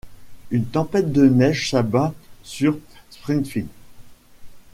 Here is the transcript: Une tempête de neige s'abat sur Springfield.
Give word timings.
Une 0.49 0.65
tempête 0.65 1.11
de 1.11 1.27
neige 1.29 1.69
s'abat 1.69 2.11
sur 2.41 2.79
Springfield. 3.11 3.67